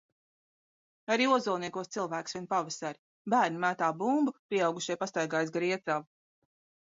[1.15, 2.99] Arī Ozolniekos cilvēki svin pavasari–
[3.33, 6.09] bērni mētā bumbu, pieaugušie pastaigājas gar Iecavu.